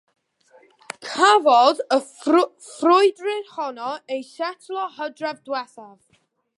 Cafodd 1.07 1.83
y 1.97 2.01
frwydr 2.71 3.29
honno 3.57 3.93
ei 4.17 4.27
setlo 4.35 4.91
hydref 4.97 5.45
diwethaf. 5.51 5.99